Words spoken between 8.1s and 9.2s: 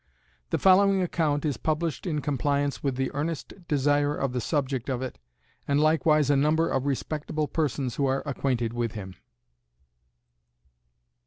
acquainted with him.